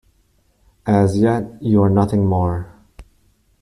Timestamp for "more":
2.25-2.73